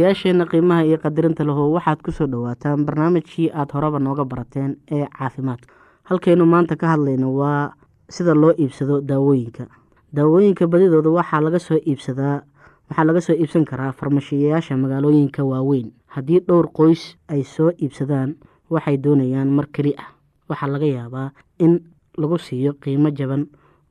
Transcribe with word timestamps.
dhageystayaasheenna 0.00 0.46
qiimaha 0.48 0.84
iyo 0.88 0.98
qadirinta 0.98 1.44
lehow 1.44 1.72
waxaad 1.76 2.00
ku 2.02 2.10
soo 2.12 2.26
dhowaataan 2.26 2.84
barnaamijkii 2.88 3.50
aada 3.52 3.72
horeba 3.74 3.98
nooga 4.00 4.24
barateen 4.24 4.76
ee 4.90 5.04
caafimaadka. 5.18 5.68
Halkaynu 6.08 6.46
maanta 6.46 6.76
ka 6.76 6.88
hadlayno 6.88 7.34
waa 7.36 7.72
sida 8.08 8.34
loo 8.34 8.52
iibsado 8.56 9.00
daawooyinka. 9.00 9.66
Daawooyinka 10.14 10.66
badidooda 10.66 11.10
waxaa 11.10 11.40
laga 11.40 11.58
soo 11.58 11.76
iibsadaa 11.76 12.40
waxaa 12.88 13.04
laga 13.04 13.20
soo 13.20 13.34
iibsan 13.36 13.64
karaa 13.64 13.92
farmashiyayaasha 13.92 14.76
magaalooyinka 14.76 15.44
waaweyn. 15.44 15.92
Haddii 16.06 16.40
dhowr 16.48 16.72
qoys 16.72 17.16
ay 17.28 17.42
soo 17.44 17.70
iibsadaan 17.76 18.36
waxay 18.70 18.96
doonayaan 18.96 19.48
mar 19.52 19.66
keli 19.72 19.92
ah. 19.98 20.08
Waxaa 20.48 20.68
laga 20.68 20.86
yaabaa 20.86 21.30
in 21.58 21.80
lagu 22.16 22.38
siiyo 22.38 22.72
qiimo 22.80 23.10
jaban 23.12 23.46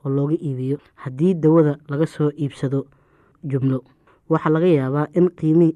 oo 0.06 0.09
looga 0.09 0.33
iibiyo 0.41 0.77
haddii 0.95 1.33
dawada 1.33 1.77
laga 1.89 2.06
soo 2.07 2.31
iibsado 2.33 2.85
jumlo. 3.44 3.83
Waxaa 4.29 4.50
laga 4.50 4.65
yaabaa 4.67 5.07
in 5.13 5.29
qiimi 5.29 5.75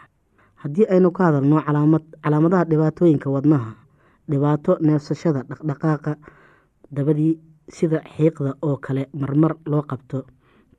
haddii 0.61 0.85
aynu 0.93 1.11
ka 1.11 1.23
hadalno 1.27 1.57
calaamadaha 2.23 2.63
dhibaatooyinka 2.71 3.29
wadnaha 3.35 3.71
dhibaato 4.29 4.77
neefsashada 4.81 5.41
dhaqdhaqaaqa 5.49 6.11
dabadii 6.95 7.33
sida 7.77 7.99
xiiqda 8.15 8.51
oo 8.61 8.77
kale 8.85 9.03
marmar 9.13 9.53
loo 9.71 9.81
qabto 9.91 10.25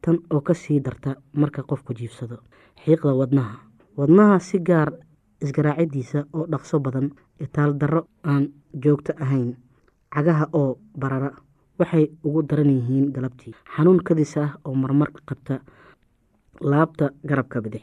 tan 0.02 0.16
oo 0.34 0.40
ka 0.40 0.54
sii 0.54 0.80
darta 0.80 1.10
marka 1.40 1.62
qofku 1.62 1.94
jiifsado 1.94 2.36
xiiqda 2.84 3.12
wadnaha. 3.20 3.54
Wadnaha 3.96 4.38
si 4.40 4.58
gaar 4.68 4.90
isgaraacidiisa 5.42 6.24
oo 6.32 6.46
dhaqso 6.52 6.80
badan 6.80 7.10
itaal 7.40 7.72
darro 7.80 8.02
aan 8.24 8.44
joogto 8.82 9.12
ahayn 9.24 9.56
cagaha 10.14 10.46
oo 10.52 10.78
barara 11.00 11.30
waxay 11.78 12.04
ugu 12.24 12.42
daran 12.42 12.70
yihiin 12.70 13.12
galabtii. 13.12 13.54
Xanuun 13.76 14.00
kadis 14.04 14.36
ah 14.36 14.50
oo 14.64 14.74
marmar 14.74 15.08
qabta 15.28 15.60
laabta 16.60 17.10
garabka 17.24 17.60
bidix 17.64 17.82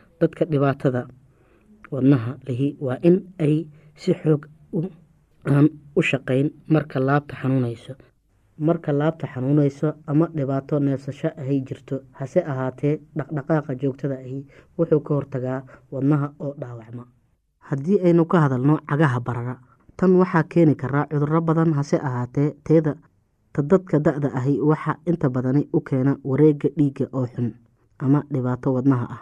dadka 0.21 0.45
dhibaatada 0.51 1.01
wadnaha 1.91 2.31
lihi 2.47 2.67
waa 2.85 2.97
in 3.09 3.15
ay 3.39 3.55
si 4.01 4.13
xoog 4.21 4.41
aan 5.51 5.67
u 5.95 6.01
shaqayn 6.09 6.47
marka 6.73 6.99
laabta 6.99 7.35
xanuunayso. 7.41 7.93
Marka 8.67 8.91
laabta 8.93 9.27
xanuunayso 9.33 9.87
ama 10.07 10.25
dhibaato 10.35 10.79
neefsasho 10.79 11.29
ahay 11.41 11.59
jirto 11.67 11.95
hase 12.19 12.39
ahaatee 12.51 12.93
dhaqdhaqaaqa 13.17 13.71
joogtada 13.81 14.15
ahi 14.25 14.39
wuxuu 14.77 14.99
ka 15.07 15.13
hortagaa 15.17 15.59
wadnaha 15.91 16.27
oo 16.39 16.53
dhaawacma. 16.61 17.03
Haddii 17.67 17.99
aynu 18.05 18.25
ka 18.25 18.37
hadalno 18.43 18.75
cagaha 18.89 19.19
barara 19.19 19.55
tan 19.97 20.11
waxaa 20.21 20.43
keeni 20.51 20.75
karaa 20.75 21.05
cuduro 21.11 21.41
badan 21.41 21.73
hase 21.73 21.97
ahaatee 21.97 22.49
teeda 22.67 22.93
ta 23.53 23.61
dadka 23.61 23.99
da-da 23.99 24.29
ahi 24.39 24.59
waxaa 24.61 24.95
inta 25.09 25.29
badani 25.29 25.67
u 25.73 25.81
keena 25.81 26.15
wareega 26.23 26.69
dhiigga 26.77 27.05
oo 27.13 27.25
xun 27.33 27.49
ama 27.99 28.23
dhibaato 28.33 28.73
wadnaha 28.73 29.05
ah 29.15 29.21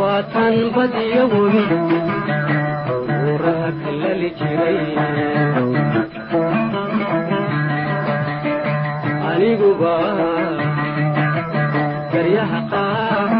waa 0.00 0.22
tan 0.32 0.54
badiyo 0.74 1.22
webi 1.32 1.62
buuraha 3.20 3.68
kalali 3.82 4.28
jiray 4.38 4.78
aniguba 9.30 9.94
daryaha 12.12 12.60
qaar 12.72 13.30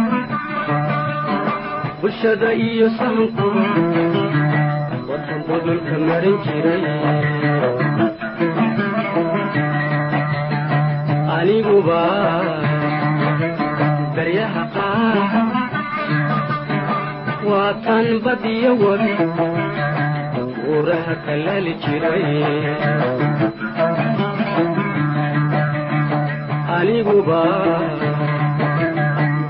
bulshada 2.01 2.51
iyo 2.67 2.87
sahankuba 2.99 3.65
watan 5.11 5.41
budulka 5.49 5.95
marin 6.09 6.37
jiray. 6.45 6.85
Aniguba 11.41 12.01
daryaha 14.17 14.63
qaar 14.70 14.70
waa 17.51 17.73
tan 17.85 18.07
badiyo 18.25 18.71
webi 18.83 19.13
buuraha 20.57 21.15
kalali 21.27 21.73
jiray 21.83 22.27
aniguba 26.79 27.41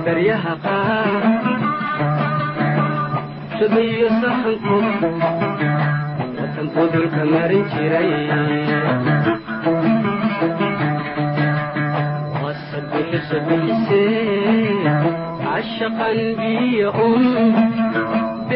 daryaha 0.05 0.53
qaar 0.65 1.23
shadayo 3.59 4.09
sahankuba 4.23 5.11
watan 6.39 6.67
budulka 6.75 7.23
marin 7.33 7.65
jiray 7.75 8.11
cashaqan 15.45 16.19
biyo 16.39 16.91
un 17.07 17.25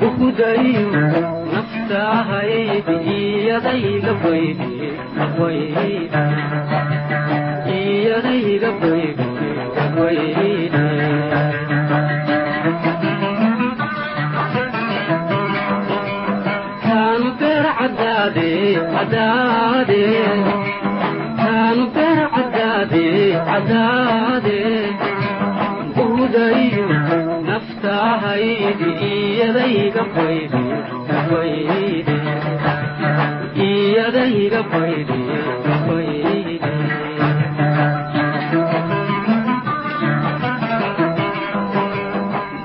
bukudayo 0.00 0.84
naftahaydi 1.52 2.96
iyadayga 3.16 4.12
baydi 8.82 9.31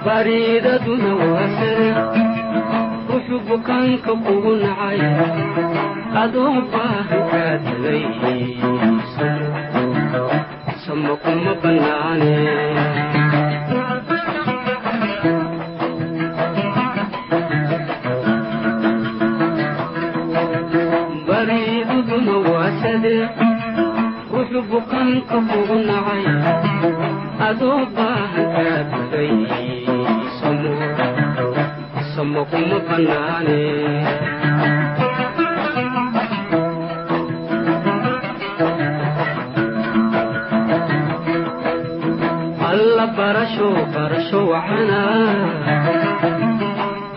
bariidaduna 0.06 1.12
waasare 1.32 1.89
ruxu 3.10 3.38
bukaanka 3.48 4.12
kugu 4.25 4.51
nacay. 4.63 5.00
Adoo 6.22 6.58
baahan 6.72 7.24
kaa 7.32 7.56
tagay 7.66 8.04
sama 10.84 11.13
kuma 11.24 11.54
bannaane 11.62 12.34
bariidaduna 21.67 22.36
waasade 22.51 23.13
ruxu 24.33 24.59
bukaanka 24.69 25.38
kugu 25.50 25.75
nacay 25.88 26.24
adoo 27.47 27.81
baahan 27.95 28.45
kaa 28.55 28.79
tagay 28.91 29.31
samo 32.13 32.41
kuma 32.51 32.77
bannaane 32.88 33.59
alla 42.69 43.07
barasho 43.17 43.69
barasho 43.93 44.39
wacana 44.51 45.01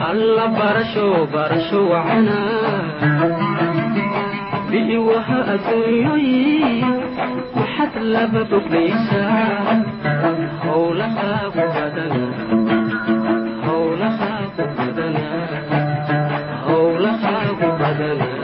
alla 0.09 0.47
barasho 0.59 1.26
barasho 1.35 1.80
wacana 1.92 2.38
bi'i 4.71 4.97
waha 5.09 5.39
adduunyoyi 5.55 6.37
maxad 7.59 7.95
laba 8.15 8.43
howlahaagu 13.67 14.75
badana 14.77 15.27
howlahaagu 16.69 17.69
badana 17.83 18.40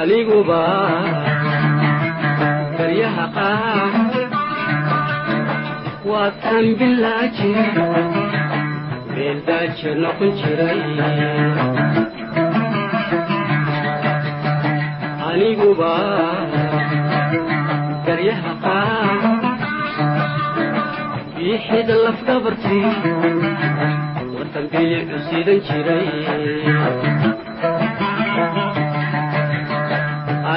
aniguba 0.00 0.60
baryaha 2.78 3.24
qaar 3.36 3.92
waa 6.10 6.30
tan 6.44 6.66
bilaaji 6.80 7.50
meeldaaje 9.14 9.90
noqon 10.02 10.30
jiray 10.40 10.80
aniguba 15.30 15.92
baryaha 18.06 18.52
qaar 18.64 19.20
biixida 21.36 21.94
lafdabartii 22.04 22.88
watan 24.36 24.64
bilicu 24.72 25.16
sidan 25.28 25.58
jiray 25.68 26.06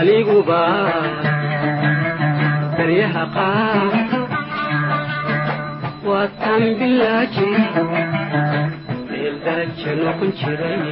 aniguba 0.03 0.61
baryaha 2.77 3.23
qaar 3.35 3.93
waa 6.07 6.27
tan 6.41 6.63
bilaaji 6.79 7.49
meel 9.11 9.35
daraja 9.45 9.91
noqon 10.03 10.31
jiray 10.39 10.83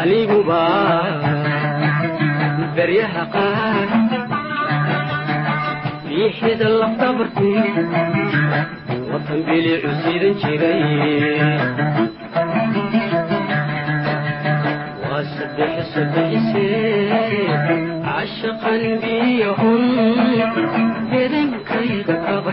aniguba 0.00 0.62
baryaha 2.76 3.24
qaar 3.34 3.88
biixida 6.08 6.68
lafdabartii 6.80 7.68
watan 9.12 9.40
bilicu 9.48 9.90
sidan 10.02 10.34
jiray 10.42 10.82
casha 18.04 18.50
qalbiyahun 18.62 19.84
hedankayga 21.12 22.16
kaba 22.26 22.52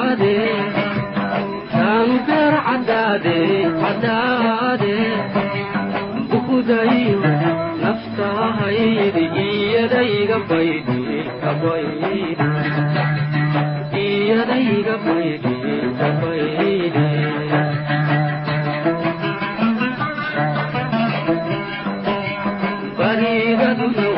cadaade 3.81 4.95
bukudayo 6.29 7.19
naftahaydi 7.83 9.25
iyadayga 9.47 10.37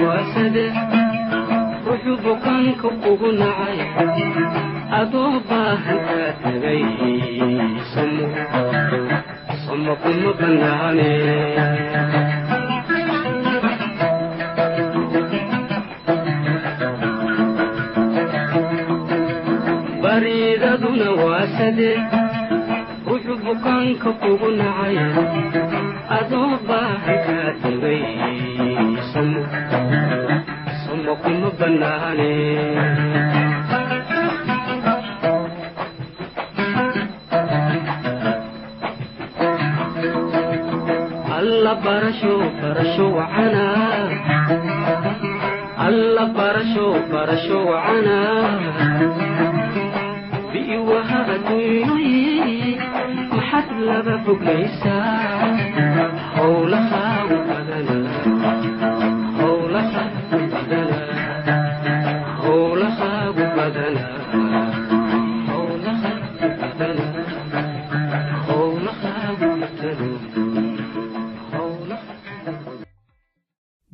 waasade 0.05 0.65
ruxu 1.85 2.13
bukaanka 2.23 2.87
ugu 3.11 3.29
nacay 3.39 3.79
adoo 4.99 5.33
baahan 5.49 5.99
kaa 6.09 6.31
tagay 6.43 6.81
bariidaduna 20.03 21.09
waasade 21.23 21.89
ruxu 23.07 23.33
bukaanka 23.45 24.09
ugu 24.29 24.49
nacay 24.59 24.97
adoo 26.17 26.53
baahan 26.67 27.19
kaa 27.25 27.51
samo 30.83 31.13
kuma 31.23 31.49
banaane 31.59 32.31
barasho 41.85 42.33
barasho 42.61 43.05
wacana 43.17 43.65
alla 45.87 46.25
barasho 46.37 46.87
barasho 47.11 47.57
wacana 47.71 48.17
bi'iwaha 50.51 51.19
adduunyoyi 51.35 52.77
maxad 53.35 53.67
laba 53.87 54.15
foglaysaa 54.25 55.49
howlahaagu 56.37 57.02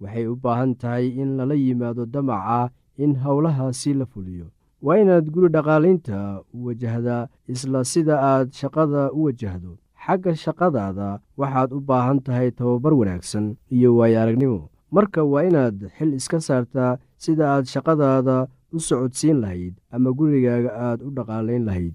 waxay 0.00 0.26
u 0.32 0.36
baahan 0.44 0.74
tahay 0.80 1.06
in 1.22 1.36
lala 1.38 1.54
yimaado 1.54 2.06
damaca 2.06 2.70
in 2.98 3.16
howlahaasi 3.24 3.94
la 3.94 4.06
fuliyo. 4.12 4.46
Waa 4.82 4.98
inaad 5.02 5.26
guri 5.34 5.48
dhaqaalaynta 5.56 6.18
u 6.54 6.58
wajahdaa 6.66 7.28
isla 7.48 7.84
sida 7.84 8.14
aad 8.30 8.48
shaqada 8.60 9.02
u 9.12 9.24
wajahdo. 9.26 9.72
Xagga 10.06 10.32
shaqadaada 10.44 11.08
waxaad 11.40 11.70
u 11.76 11.80
baahan 11.88 12.20
tahay 12.26 12.50
tababar 12.50 12.94
wanaagsan 13.00 13.56
iyo 13.76 13.96
waayo 13.98 14.20
aragnimo 14.22 14.60
marka 14.90 15.24
waa 15.32 15.42
inaad 15.48 15.78
xil 15.98 16.10
iska 16.18 16.38
saartaa 16.48 16.98
sida 17.24 17.44
aad 17.54 17.64
shaqadaada 17.74 18.36
u 18.76 18.78
socodsiin 18.80 19.40
lahayd 19.42 19.74
ama 19.94 20.10
gurigaaga 20.18 20.70
aad 20.88 20.98
u 21.06 21.10
dhaqaalayn 21.16 21.64
lahayd. 21.68 21.94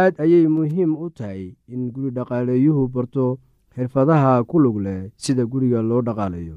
Aad 0.00 0.14
ayay 0.24 0.44
muhiim 0.56 0.92
u 1.04 1.08
tahay 1.18 1.54
in 1.74 1.90
guri 1.94 2.10
dhaqaaleeyuhu 2.18 2.88
barto 2.94 3.38
xirfadaha 3.74 4.44
ku 4.50 4.56
lug 4.64 4.76
leh 4.86 5.00
sida 5.16 5.44
guriga 5.52 5.80
loo 5.90 6.02
dhaqaalayo 6.08 6.56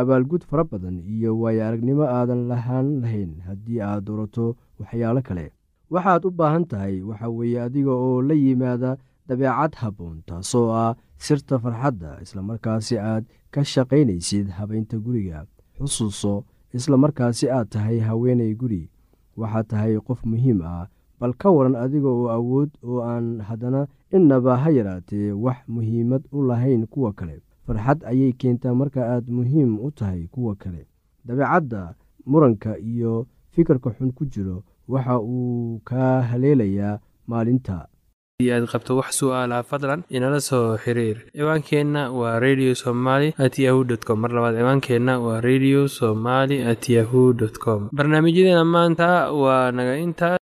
abaalgud 0.00 0.42
fara 0.50 0.64
badan 0.64 0.96
iyo 1.14 1.30
waayo 1.40 1.62
aragnimo 1.68 2.04
aadan 2.16 2.42
lahaan 2.50 2.88
lahayn 3.02 3.32
haddii 3.46 3.80
aad 3.88 4.04
doorato 4.06 4.56
waxyaalo 4.80 5.22
kale. 5.28 5.46
Waxaad 5.92 6.22
u 6.28 6.30
baahan 6.30 6.64
tahay 6.70 6.96
waxa 7.08 7.28
weeye 7.38 7.60
adiga 7.66 7.90
oo 8.06 8.22
la 8.28 8.34
yimaada 8.34 8.90
dabeecad 9.28 9.72
habboon 9.82 10.22
taasoo 10.28 10.68
ah 10.84 10.94
sirta 11.26 11.58
farxadda 11.62 12.10
islamarkaasi 12.24 12.94
aad 12.98 13.24
ka 13.54 13.60
shaqaynaysid 13.72 14.46
habaynta 14.58 14.96
guriga. 15.04 15.46
Xusuuso 15.78 16.34
islamarkaasi 16.78 17.50
aad 17.50 17.68
tahay 17.74 17.98
haweenay 18.08 18.54
guri. 18.60 18.82
Waxaad 19.40 19.66
tahay 19.70 19.92
qof 20.06 20.20
muhiim 20.30 20.60
ah 20.62 20.86
bal 21.20 21.32
ka 21.40 21.50
waran 21.56 21.76
adiga 21.84 22.08
oo 22.08 22.28
awood 22.36 22.70
oo 22.82 23.00
aan 23.12 23.26
haddana 23.48 23.80
innaba 24.16 24.56
ha 24.62 24.70
yaraatee 24.78 25.32
wax 25.44 25.58
muhiimad 25.74 26.22
u 26.32 26.42
lahayn 26.48 26.86
kuwa 26.92 27.10
kale 27.18 27.36
farxad 27.70 28.02
ayay 28.10 28.32
keentaa 28.40 28.74
marka 28.74 29.00
aad 29.14 29.30
muhiim 29.38 29.78
u 29.86 29.90
tahay 29.98 30.26
kuwa 30.34 30.54
kale. 30.62 30.82
Dabeecadda 31.26 31.94
muranka 32.26 32.74
iyo 32.78 33.26
fikirka 33.54 33.90
xun 33.96 34.10
ku 34.12 34.24
jiro 34.26 34.56
waxa 34.88 35.14
uu 35.22 35.78
kaa 35.84 36.20
haleelayaa 36.30 36.98
maalinta. 37.30 37.86
Aad 38.40 38.64
qabto 38.72 38.96
wax 38.98 39.10
su'aalaha 39.20 39.62
fadlan 39.70 40.02
inala 40.16 40.40
soo 40.40 40.76
xiriir. 40.82 41.18
Ciwaankeenna 41.36 42.02
waa 42.18 42.40
radio 42.40 42.72
somaly 42.82 43.28
at 43.44 43.54
yahu 43.64 43.84
dt 43.84 44.02
com. 44.08 44.18
Mar 44.24 44.32
labaad 44.32 44.56
ciwaankeenna 44.58 45.14
waa 45.26 45.40
radio 45.48 45.86
somaly 45.98 46.58
at 46.72 46.88
yahu 46.88 47.32
dt 47.40 47.56
com. 47.64 47.88
Barnaamijyadeena 47.92 48.64
maanta 48.64 49.08
waa 49.42 49.70
naga 49.76 49.94
intaa 50.06 50.36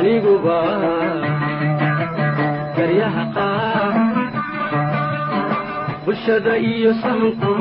aniguba 0.00 0.58
garyaha 2.76 3.24
qaar 3.36 3.92
bulshada 6.04 6.54
iyo 6.70 6.92
sahanku 7.02 7.52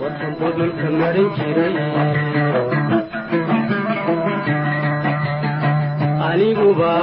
wadan 0.00 0.32
budulka 0.40 0.88
marin 1.00 1.28
jiray. 1.36 1.76
Aniguba 6.28 6.94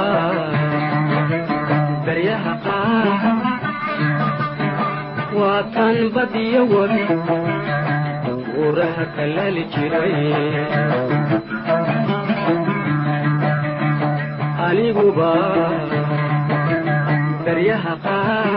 garyaha 2.06 2.54
qaar. 2.66 3.06
Waa 5.38 5.62
tan 5.74 5.96
badiyo 6.14 6.62
wabi 6.74 7.02
buuraha 8.50 9.04
kalaali 9.16 9.62
jiray 9.74 10.14
aniguba 14.68 15.30
garyaha 17.46 17.94
qaar 18.04 18.50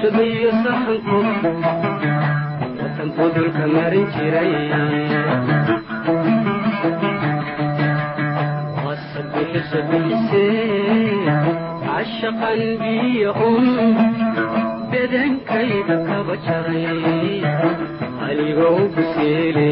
shabiyo 0.00 0.50
sahanku 0.64 1.18
watan 2.80 3.08
budulka 3.16 3.64
marin 3.74 4.06
jiray 4.14 4.52
wasabixisa 8.86 9.78
bixisee 9.90 11.26
cashaqan 11.86 12.60
biyo 12.80 13.30
un 13.48 13.66
bedankayga 14.90 15.96
kaba 16.08 16.34
jaray 16.46 16.86
anigoo 18.26 18.80
buseele 18.94 19.68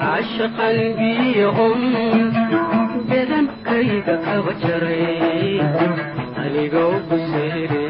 cashaqan 0.00 0.78
biyo 0.98 1.48
un 1.66 1.82
bedankayga 3.08 4.14
kaba 4.24 4.52
jaray 4.62 5.60
anigoo 6.42 6.94
buseele 7.08 7.84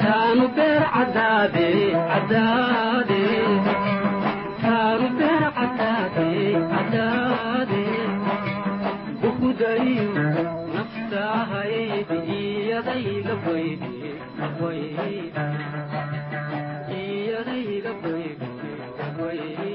taanu 0.00 0.46
beer 0.56 0.82
cadaade 0.94 1.68
cadaade 2.10 2.89
iyadayga 12.80 13.34
baydi 18.02 19.69